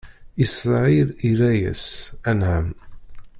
[0.43, 1.85] Isṛayil irra-yas:
[2.29, 2.67] Anɛam!